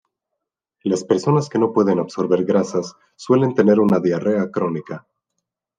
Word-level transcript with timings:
Las 0.83 1.03
personas 1.03 1.47
que 1.47 1.59
no 1.59 1.73
pueden 1.73 1.99
absorber 1.99 2.43
grasas 2.43 2.95
suelen 3.15 3.53
tener 3.53 3.79
una 3.79 3.99
diarrea 3.99 4.49
crónica. 4.49 5.05